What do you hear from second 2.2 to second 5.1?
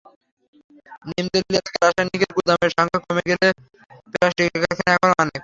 গুদামের সংখ্যা কমে এলেও প্লাস্টিকের কারখানা